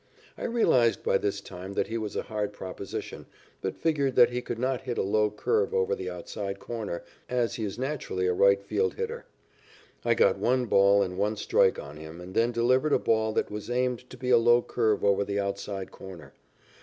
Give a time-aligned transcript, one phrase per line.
[0.35, 3.27] I realized by this time that he was a hard proposition,
[3.61, 7.53] but figured that he could not hit a low curve over the outside corner, as
[7.53, 9.25] he is naturally a right field hitter.
[10.03, 13.51] I got one ball and one strike on him and then delivered a ball that
[13.51, 16.33] was aimed to be a low curve over the outside corner.